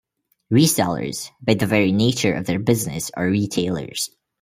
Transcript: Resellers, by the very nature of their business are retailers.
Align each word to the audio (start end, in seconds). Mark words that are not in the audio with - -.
Resellers, 0.51 1.29
by 1.43 1.53
the 1.53 1.67
very 1.67 1.91
nature 1.91 2.33
of 2.33 2.47
their 2.47 2.57
business 2.57 3.11
are 3.15 3.29
retailers. 3.29 4.09